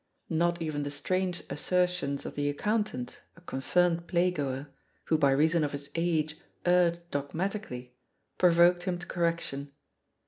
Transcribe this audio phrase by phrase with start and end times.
[0.31, 4.67] Not even the strange assertions of the accountant, a confirmed playgoer,
[5.05, 7.93] who by reason of his age erred dogmatically,
[8.39, 9.73] provoked him to correction.